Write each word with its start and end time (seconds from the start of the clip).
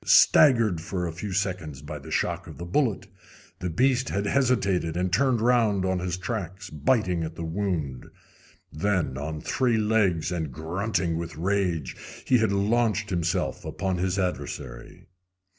Staggered 0.03 0.81
for 0.81 1.05
a 1.05 1.11
few 1.13 1.31
seconds 1.31 1.83
by 1.83 1.99
the 1.99 2.09
shock 2.09 2.47
of 2.47 2.57
the 2.57 2.65
bullet, 2.65 3.05
the 3.59 3.69
beast 3.69 4.09
had 4.09 4.25
hesitated 4.25 4.97
and 4.97 5.13
turned 5.13 5.39
around 5.39 5.85
on 5.85 5.99
his 5.99 6.17
tracks, 6.17 6.71
biting 6.71 7.23
at 7.23 7.35
the 7.35 7.43
wound. 7.43 8.07
Then, 8.73 9.15
on 9.15 9.41
three 9.41 9.77
legs, 9.77 10.31
and 10.31 10.51
grunting 10.51 11.17
with 11.19 11.37
rage, 11.37 11.95
he 12.25 12.39
had 12.39 12.51
launched 12.51 13.11
himself 13.11 13.63
upon 13.63 13.99
his 13.99 14.17
adversary. 14.17 15.05